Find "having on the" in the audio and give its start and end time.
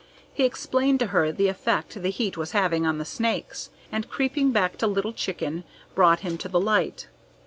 2.53-3.05